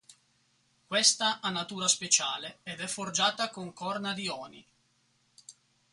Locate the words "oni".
4.29-4.65